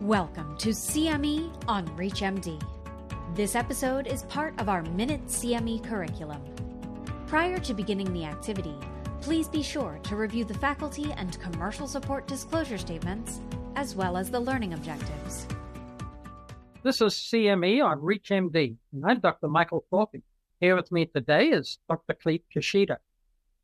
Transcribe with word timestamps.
Welcome 0.00 0.56
to 0.56 0.70
CME 0.70 1.52
on 1.68 1.86
ReachMD. 1.88 2.58
This 3.34 3.54
episode 3.54 4.06
is 4.06 4.22
part 4.22 4.58
of 4.58 4.70
our 4.70 4.80
Minute 4.80 5.26
CME 5.26 5.86
curriculum. 5.86 6.40
Prior 7.26 7.58
to 7.58 7.74
beginning 7.74 8.10
the 8.14 8.24
activity, 8.24 8.74
please 9.20 9.46
be 9.46 9.62
sure 9.62 10.00
to 10.04 10.16
review 10.16 10.46
the 10.46 10.54
faculty 10.54 11.12
and 11.18 11.38
commercial 11.38 11.86
support 11.86 12.26
disclosure 12.26 12.78
statements, 12.78 13.42
as 13.76 13.94
well 13.94 14.16
as 14.16 14.30
the 14.30 14.40
learning 14.40 14.72
objectives. 14.72 15.46
This 16.82 17.02
is 17.02 17.12
CME 17.12 17.84
on 17.84 18.00
ReachMD, 18.00 18.76
and 18.94 19.04
I'm 19.04 19.20
Dr. 19.20 19.48
Michael 19.48 19.84
Thorpy. 19.92 20.22
Here 20.60 20.76
with 20.76 20.90
me 20.90 21.04
today 21.04 21.48
is 21.48 21.78
Dr. 21.90 22.14
Clete 22.14 22.46
Kushida. 22.56 22.96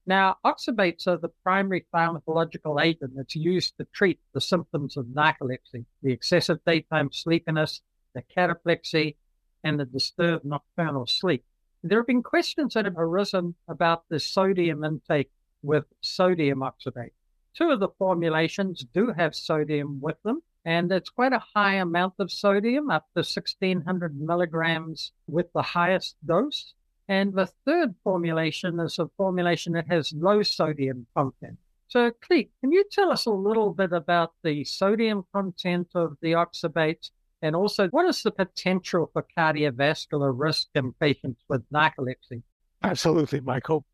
Now, 0.07 0.37
oxybates 0.45 1.09
are 1.09 1.17
the 1.17 1.33
primary 1.43 1.85
pharmacological 1.93 2.81
agent 2.81 3.15
that's 3.17 3.35
used 3.35 3.77
to 3.79 3.87
treat 3.93 4.21
the 4.33 4.41
symptoms 4.41 4.97
of 4.97 5.07
narcolepsy, 5.07 5.85
the 6.01 6.13
excessive 6.13 6.61
daytime 6.65 7.11
sleepiness, 7.13 7.83
the 8.15 8.23
cataplexy, 8.23 9.17
and 9.65 9.81
the 9.81 9.85
disturbed 9.85 10.45
nocturnal 10.45 11.09
sleep. 11.09 11.45
There 11.83 11.99
have 11.99 12.07
been 12.07 12.23
questions 12.23 12.75
that 12.75 12.85
have 12.85 12.97
arisen 12.97 13.57
about 13.67 14.05
the 14.09 14.21
sodium 14.21 14.85
intake 14.85 15.31
with 15.63 15.85
sodium 16.03 16.61
oxybate. 16.61 17.11
Two 17.55 17.71
of 17.71 17.81
the 17.81 17.89
formulations 17.99 18.85
do 18.95 19.13
have 19.17 19.35
sodium 19.35 20.01
with 20.01 20.23
them, 20.23 20.41
and 20.65 20.93
it's 20.93 21.11
quite 21.11 21.33
a 21.33 21.43
high 21.55 21.75
amount 21.75 22.15
of 22.21 22.31
sodium, 22.31 22.91
up 22.91 23.07
to 23.15 23.21
1600 23.21 24.21
milligrams 24.21 25.13
with 25.27 25.53
the 25.53 25.63
highest 25.63 26.17
dose. 26.25 26.75
And 27.09 27.33
the 27.33 27.47
third 27.65 27.95
formulation 28.03 28.81
is 28.81 28.99
a 28.99 29.09
formulation 29.17 29.73
that 29.75 29.87
has 29.89 30.13
low 30.13 30.43
sodium 30.43 31.07
content. 31.15 31.59
So, 31.89 32.11
Clete, 32.11 32.51
can 32.61 32.73
you 32.73 32.85
tell 32.91 33.13
us 33.13 33.27
a 33.27 33.31
little 33.31 33.73
bit 33.73 33.93
about 33.93 34.33
the 34.43 34.65
sodium 34.65 35.25
content 35.33 35.89
of 35.95 36.17
the 36.21 36.33
oxybates 36.33 37.11
and 37.43 37.55
also 37.55 37.89
what 37.89 38.07
is 38.07 38.23
the 38.23 38.33
potential 38.33 39.11
for 39.13 39.25
cardiovascular 39.39 40.33
risk 40.35 40.69
in 40.75 40.93
patients 40.95 41.43
with 41.49 41.63
narcolepsy? 41.71 42.43
Absolutely, 42.83 43.41
Michael. 43.41 43.85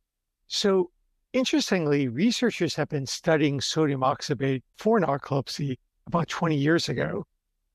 So, 0.46 0.90
interestingly, 1.32 2.08
researchers 2.08 2.74
have 2.76 2.88
been 2.88 3.06
studying 3.06 3.60
sodium 3.60 4.00
oxybate 4.00 4.62
for 4.78 5.00
narcolepsy 5.00 5.76
about 6.06 6.28
20 6.28 6.56
years 6.56 6.88
ago. 6.88 7.26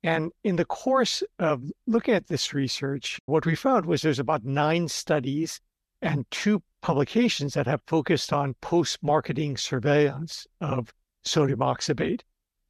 And 0.04 0.32
in 0.44 0.56
the 0.56 0.66
course 0.66 1.24
of 1.40 1.64
looking 1.86 2.14
at 2.14 2.28
this 2.28 2.54
research, 2.54 3.20
what 3.26 3.46
we 3.46 3.56
found 3.56 3.86
was 3.86 4.02
there's 4.02 4.20
about 4.20 4.46
nine 4.46 4.88
studies 4.88 5.60
and 6.02 6.30
two 6.30 6.62
publications 6.82 7.54
that 7.56 7.68
have 7.68 7.82
focused 7.88 8.32
on 8.32 8.54
post 8.62 9.02
marketing 9.02 9.58
surveillance 9.58 10.46
of 10.62 10.94
sodium 11.24 11.60
oxybate. 11.60 12.22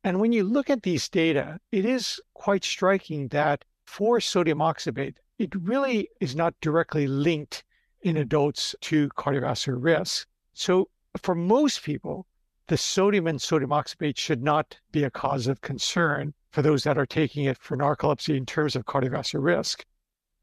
And 0.03 0.19
when 0.19 0.31
you 0.31 0.43
look 0.43 0.69
at 0.69 0.83
these 0.83 1.09
data, 1.09 1.59
it 1.71 1.85
is 1.85 2.21
quite 2.33 2.63
striking 2.63 3.27
that 3.29 3.65
for 3.85 4.19
sodium 4.21 4.59
oxybate, 4.59 5.15
it 5.37 5.53
really 5.55 6.09
is 6.21 6.35
not 6.35 6.55
directly 6.61 7.07
linked 7.07 7.63
in 8.01 8.17
adults 8.17 8.75
to 8.81 9.09
cardiovascular 9.09 9.77
risk. 9.77 10.27
So 10.53 10.89
for 11.21 11.35
most 11.35 11.83
people, 11.83 12.25
the 12.67 12.77
sodium 12.77 13.27
and 13.27 13.41
sodium 13.41 13.71
oxybate 13.71 14.17
should 14.17 14.43
not 14.43 14.79
be 14.91 15.03
a 15.03 15.11
cause 15.11 15.47
of 15.47 15.61
concern 15.61 16.33
for 16.57 16.63
those 16.63 16.85
that 16.85 16.97
are 16.97 17.05
taking 17.05 17.45
it 17.45 17.55
for 17.59 17.77
narcolepsy 17.77 18.35
in 18.35 18.43
terms 18.43 18.75
of 18.75 18.83
cardiovascular 18.83 19.43
risk. 19.43 19.85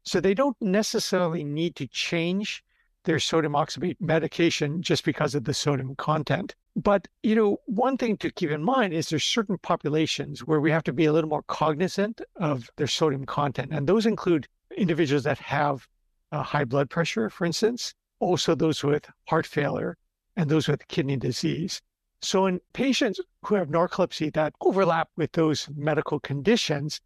So 0.03 0.21
they 0.21 0.33
don't 0.33 0.55
necessarily 0.61 1.43
need 1.43 1.75
to 1.75 1.87
change 1.87 2.63
their 3.03 3.19
sodium 3.19 3.51
oxybate 3.51 3.97
medication 3.99 4.81
just 4.81 5.03
because 5.03 5.35
of 5.35 5.43
the 5.43 5.53
sodium 5.53 5.93
content. 5.97 6.55
But, 6.73 7.09
you 7.21 7.35
know, 7.35 7.57
one 7.65 7.97
thing 7.97 8.15
to 8.19 8.31
keep 8.31 8.49
in 8.49 8.63
mind 8.63 8.93
is 8.93 9.09
there's 9.09 9.25
certain 9.25 9.57
populations 9.57 10.39
where 10.39 10.61
we 10.61 10.71
have 10.71 10.83
to 10.83 10.93
be 10.93 11.03
a 11.03 11.11
little 11.11 11.29
more 11.29 11.43
cognizant 11.47 12.21
of 12.37 12.69
their 12.77 12.87
sodium 12.87 13.25
content. 13.25 13.73
And 13.73 13.85
those 13.85 14.05
include 14.05 14.47
individuals 14.77 15.25
that 15.25 15.39
have 15.39 15.85
uh, 16.31 16.43
high 16.43 16.63
blood 16.63 16.89
pressure, 16.89 17.29
for 17.29 17.43
instance, 17.43 17.93
also 18.21 18.55
those 18.55 18.85
with 18.85 19.05
heart 19.27 19.45
failure 19.45 19.97
and 20.37 20.49
those 20.49 20.69
with 20.69 20.87
kidney 20.87 21.17
disease. 21.17 21.81
So 22.21 22.45
in 22.45 22.59
patients 22.73 23.19
who 23.43 23.55
have 23.55 23.67
narcolepsy 23.67 24.33
that 24.33 24.53
overlap 24.61 25.09
with 25.15 25.31
those 25.33 25.69
medical 25.75 26.19
conditions, 26.19 26.99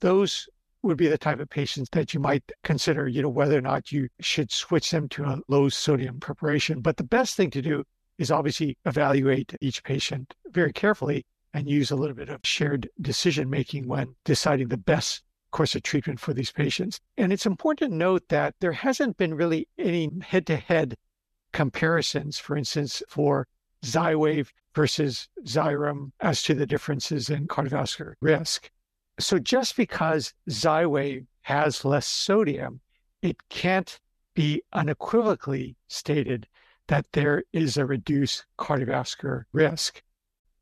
those 0.00 0.48
would 0.82 0.96
be 0.96 1.08
the 1.08 1.18
type 1.18 1.40
of 1.40 1.50
patients 1.50 1.88
that 1.92 2.14
you 2.14 2.20
might 2.20 2.50
consider, 2.64 3.06
you 3.06 3.22
know, 3.22 3.28
whether 3.28 3.58
or 3.58 3.62
not 3.62 3.92
you 3.92 4.08
should 4.20 4.50
switch 4.50 4.90
them 4.90 5.08
to 5.10 5.24
a 5.24 5.38
low 5.48 5.68
sodium 5.68 6.20
preparation. 6.20 6.80
But 6.80 6.96
the 6.96 7.04
best 7.04 7.36
thing 7.36 7.50
to 7.50 7.62
do 7.62 7.84
is 8.18 8.30
obviously 8.30 8.76
evaluate 8.84 9.54
each 9.60 9.82
patient 9.82 10.34
very 10.50 10.72
carefully 10.72 11.26
and 11.52 11.68
use 11.68 11.90
a 11.90 11.96
little 11.96 12.14
bit 12.14 12.28
of 12.28 12.40
shared 12.44 12.88
decision 13.00 13.50
making 13.50 13.88
when 13.88 14.14
deciding 14.24 14.68
the 14.68 14.76
best 14.76 15.22
course 15.50 15.74
of 15.74 15.82
treatment 15.82 16.20
for 16.20 16.32
these 16.32 16.52
patients. 16.52 17.00
And 17.16 17.32
it's 17.32 17.46
important 17.46 17.90
to 17.90 17.96
note 17.96 18.28
that 18.28 18.54
there 18.60 18.72
hasn't 18.72 19.16
been 19.16 19.34
really 19.34 19.68
any 19.78 20.10
head 20.22 20.46
to 20.46 20.56
head 20.56 20.96
comparisons, 21.52 22.38
for 22.38 22.56
instance, 22.56 23.02
for 23.08 23.48
Xywav 23.84 24.48
versus 24.74 25.28
Xyrem 25.44 26.12
as 26.20 26.42
to 26.42 26.54
the 26.54 26.66
differences 26.66 27.30
in 27.30 27.48
cardiovascular 27.48 28.14
risk. 28.20 28.70
So 29.18 29.38
just 29.38 29.76
because 29.76 30.34
Xywav 30.48 31.26
has 31.42 31.84
less 31.84 32.06
sodium, 32.06 32.80
it 33.22 33.48
can't 33.48 33.98
be 34.34 34.62
unequivocally 34.72 35.76
stated 35.88 36.46
that 36.86 37.06
there 37.12 37.44
is 37.52 37.76
a 37.76 37.86
reduced 37.86 38.46
cardiovascular 38.58 39.44
risk. 39.52 40.02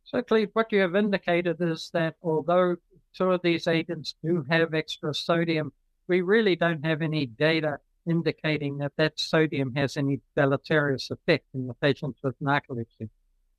So, 0.05 0.23
Clete, 0.23 0.51
what 0.55 0.73
you 0.73 0.81
have 0.81 0.97
indicated 0.97 1.61
is 1.61 1.91
that 1.93 2.17
although 2.23 2.77
two 3.15 3.33
of 3.33 3.43
these 3.43 3.67
agents 3.67 4.15
do 4.25 4.45
have 4.49 4.75
extra 4.75 5.15
sodium, 5.15 5.73
we 6.07 6.23
really 6.23 6.57
don't 6.57 6.84
have 6.84 7.03
any 7.03 7.27
data 7.27 7.78
indicating 8.11 8.79
that 8.79 8.93
that 8.97 9.19
sodium 9.19 9.75
has 9.75 9.97
any 9.97 10.21
deleterious 10.37 11.11
effect 11.11 11.47
in 11.55 11.67
the 11.67 11.75
patients 11.75 12.21
with 12.23 12.39
narcolepsy. 12.41 13.09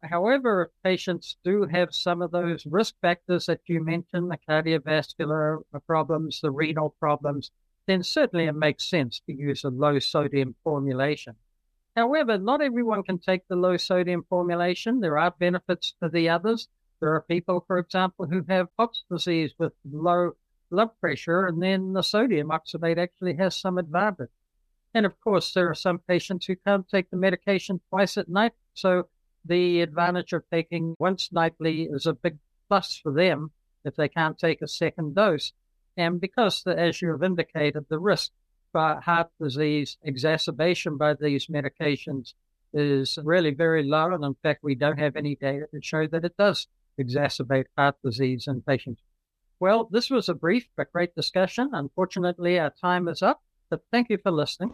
However, 0.02 0.64
if 0.64 0.84
patients 0.84 1.36
do 1.44 1.66
have 1.66 1.94
some 1.94 2.22
of 2.22 2.32
those 2.32 2.66
risk 2.66 2.96
factors 3.02 3.48
that 3.48 3.62
you 3.68 3.84
mentioned, 3.84 4.32
the 4.32 4.38
cardiovascular 4.38 5.62
problems, 5.86 6.40
the 6.42 6.52
renal 6.52 6.96
problems, 7.00 7.52
then 7.86 8.04
certainly 8.04 8.46
it 8.46 8.54
makes 8.54 8.90
sense 8.90 9.22
to 9.26 9.34
use 9.34 9.64
a 9.64 9.70
low 9.70 10.00
sodium 10.00 10.56
formulation. 10.64 11.36
However, 11.96 12.38
not 12.38 12.62
everyone 12.62 13.04
can 13.04 13.20
take 13.20 13.48
the 13.48 13.56
low 13.56 13.76
sodium 13.76 14.24
formulation. 14.30 15.00
There 15.02 15.18
are 15.18 15.32
benefits 15.32 15.94
to 16.02 16.08
the 16.08 16.30
others. 16.30 16.70
There 17.02 17.14
are 17.14 17.22
people, 17.22 17.64
for 17.68 17.78
example, 17.78 18.26
who 18.28 18.46
have 18.48 18.76
POTS 18.78 19.04
disease 19.10 19.54
with 19.58 19.74
low 19.92 20.34
blood 20.70 20.92
pressure, 21.02 21.46
and 21.48 21.62
then 21.62 21.94
the 21.94 22.04
sodium 22.04 22.50
oxybate 22.50 22.98
actually 22.98 23.36
has 23.36 23.56
some 23.56 23.78
advantage. 23.78 24.30
And 24.94 25.06
of 25.06 25.20
course, 25.22 25.54
there 25.54 25.70
are 25.70 25.76
some 25.76 26.00
patients 26.00 26.46
who 26.46 26.56
can't 26.56 26.88
take 26.90 27.10
the 27.10 27.18
medication 27.18 27.80
twice 27.90 28.18
at 28.18 28.30
night. 28.30 28.54
So 28.74 29.08
the 29.46 29.82
advantage 29.82 30.34
of 30.34 30.44
taking 30.52 30.96
once 31.00 31.32
nightly 31.32 31.84
is 31.84 32.06
a 32.06 32.14
big 32.14 32.38
plus 32.68 32.98
for 33.02 33.14
them 33.14 33.52
if 33.86 33.96
they 33.96 34.10
can't 34.10 34.38
take 34.38 34.62
a 34.62 34.68
second 34.68 35.16
dose. 35.16 35.54
And 35.96 36.20
because, 36.20 36.64
the, 36.64 36.78
as 36.78 37.02
you 37.02 37.12
have 37.12 37.24
indicated, 37.24 37.86
the 37.90 38.00
risk 38.00 38.32
for 38.72 39.00
heart 39.02 39.30
disease 39.42 39.98
exacerbation 40.04 40.98
by 40.98 41.14
these 41.14 41.48
medications 41.48 42.34
is 42.74 43.18
really 43.24 43.52
very 43.52 43.84
low. 43.84 44.14
And 44.14 44.24
in 44.24 44.36
fact, 44.44 44.64
we 44.64 44.76
don't 44.76 45.00
have 45.00 45.16
any 45.16 45.36
data 45.36 45.66
to 45.74 45.82
show 45.82 46.08
that 46.08 46.26
it 46.26 46.38
does 46.38 46.68
exacerbate 47.00 47.66
heart 47.78 47.96
disease 48.04 48.46
in 48.48 48.62
patients. 48.62 49.02
Well, 49.60 49.90
this 49.92 50.10
was 50.10 50.30
a 50.30 50.34
brief 50.34 50.68
but 50.78 50.92
great 50.94 51.16
discussion. 51.16 51.72
Unfortunately, 51.74 52.60
our 52.60 52.70
time 52.70 53.08
is 53.08 53.22
up, 53.22 53.42
thank 53.92 54.10
you 54.10 54.18
for 54.22 54.32
listening. 54.32 54.74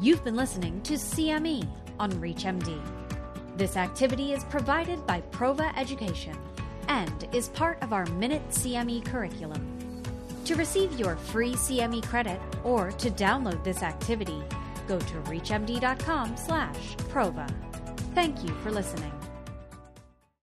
You've 0.00 0.24
been 0.24 0.36
listening 0.36 0.80
to 0.82 0.94
CME 0.94 1.68
on 1.98 2.12
ReachMD. 2.12 2.80
This 3.56 3.76
activity 3.76 4.34
is 4.34 4.44
provided 4.44 5.04
by 5.06 5.22
Prova 5.32 5.76
Education 5.76 6.38
and 6.88 7.26
is 7.32 7.48
part 7.48 7.82
of 7.82 7.92
our 7.92 8.06
Minute 8.06 8.48
CME 8.50 9.04
curriculum. 9.04 10.04
To 10.44 10.54
receive 10.54 11.00
your 11.00 11.16
free 11.16 11.54
CME 11.54 12.04
credit 12.04 12.40
or 12.62 12.92
to 12.92 13.10
download 13.10 13.64
this 13.64 13.82
activity, 13.82 14.40
go 14.86 14.98
to 14.98 15.14
reachmd.com/prova. 15.22 17.50
Thank 18.14 18.44
you 18.44 18.54
for 18.62 18.70
listening. 18.70 19.10